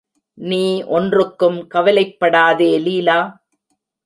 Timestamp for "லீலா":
2.79-3.19